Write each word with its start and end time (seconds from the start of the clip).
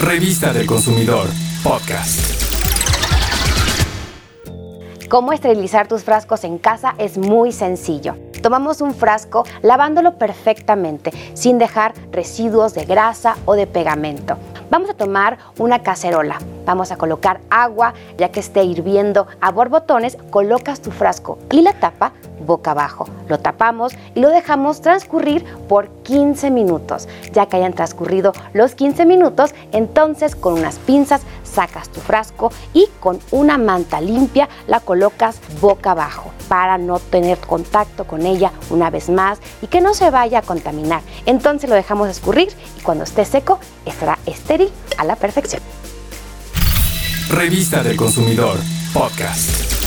Revista 0.00 0.50
del 0.54 0.64
Consumidor, 0.64 1.28
podcast. 1.62 2.42
Cómo 5.10 5.34
esterilizar 5.34 5.88
tus 5.88 6.04
frascos 6.04 6.44
en 6.44 6.56
casa 6.56 6.94
es 6.96 7.18
muy 7.18 7.52
sencillo. 7.52 8.16
Tomamos 8.42 8.80
un 8.80 8.94
frasco 8.94 9.44
lavándolo 9.60 10.16
perfectamente, 10.16 11.12
sin 11.34 11.58
dejar 11.58 11.92
residuos 12.10 12.72
de 12.74 12.86
grasa 12.86 13.36
o 13.44 13.54
de 13.54 13.66
pegamento. 13.66 14.36
Vamos 14.70 14.88
a 14.88 14.94
tomar 14.94 15.38
una 15.58 15.82
cacerola. 15.82 16.38
Vamos 16.64 16.92
a 16.92 16.96
colocar 16.96 17.40
agua, 17.50 17.92
ya 18.16 18.30
que 18.30 18.40
esté 18.40 18.62
hirviendo 18.62 19.26
a 19.40 19.50
borbotones, 19.50 20.16
colocas 20.30 20.80
tu 20.80 20.90
frasco 20.90 21.38
y 21.50 21.60
la 21.62 21.72
tapa 21.72 22.12
boca 22.46 22.70
abajo. 22.70 23.06
Lo 23.28 23.38
tapamos 23.38 23.92
y 24.14 24.20
lo 24.20 24.28
dejamos 24.28 24.80
transcurrir 24.80 25.44
por 25.68 25.88
15 26.04 26.50
minutos. 26.50 27.08
Ya 27.32 27.46
que 27.46 27.56
hayan 27.56 27.74
transcurrido 27.74 28.32
los 28.54 28.74
15 28.74 29.04
minutos, 29.04 29.54
entonces 29.72 30.34
con 30.34 30.54
unas 30.54 30.78
pinzas 30.78 31.22
sacas 31.42 31.88
tu 31.88 32.00
frasco 32.00 32.52
y 32.72 32.86
con 33.00 33.18
una 33.32 33.58
manta 33.58 34.00
limpia 34.00 34.48
la 34.66 34.80
colocas 34.80 35.40
boca 35.60 35.90
abajo 35.90 36.29
para 36.50 36.78
no 36.78 36.98
tener 36.98 37.38
contacto 37.38 38.08
con 38.08 38.26
ella 38.26 38.50
una 38.70 38.90
vez 38.90 39.08
más 39.08 39.38
y 39.62 39.68
que 39.68 39.80
no 39.80 39.94
se 39.94 40.10
vaya 40.10 40.40
a 40.40 40.42
contaminar. 40.42 41.00
Entonces 41.24 41.70
lo 41.70 41.76
dejamos 41.76 42.08
escurrir 42.08 42.48
y 42.76 42.82
cuando 42.82 43.04
esté 43.04 43.24
seco 43.24 43.60
estará 43.86 44.18
estéril 44.26 44.68
a 44.98 45.04
la 45.04 45.14
perfección. 45.14 45.62
Revista 47.28 47.84
del 47.84 47.96
Consumidor, 47.96 48.58
podcast. 48.92 49.79